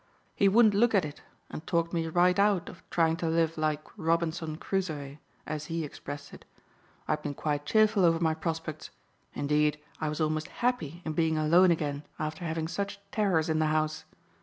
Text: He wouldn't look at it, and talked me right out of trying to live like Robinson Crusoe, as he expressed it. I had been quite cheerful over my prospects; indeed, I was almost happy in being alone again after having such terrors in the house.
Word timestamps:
He 0.35 0.47
wouldn't 0.49 0.73
look 0.73 0.95
at 0.95 1.05
it, 1.05 1.21
and 1.51 1.63
talked 1.67 1.93
me 1.93 2.07
right 2.07 2.39
out 2.39 2.69
of 2.69 2.81
trying 2.89 3.17
to 3.17 3.27
live 3.29 3.55
like 3.55 3.85
Robinson 3.95 4.57
Crusoe, 4.57 5.17
as 5.45 5.65
he 5.65 5.83
expressed 5.83 6.33
it. 6.33 6.43
I 7.07 7.11
had 7.11 7.21
been 7.21 7.35
quite 7.35 7.67
cheerful 7.67 8.03
over 8.03 8.19
my 8.19 8.33
prospects; 8.33 8.89
indeed, 9.35 9.79
I 9.99 10.09
was 10.09 10.19
almost 10.19 10.47
happy 10.47 11.03
in 11.05 11.13
being 11.13 11.37
alone 11.37 11.69
again 11.69 12.01
after 12.17 12.45
having 12.45 12.67
such 12.67 12.99
terrors 13.11 13.47
in 13.47 13.59
the 13.59 13.67
house. 13.67 14.05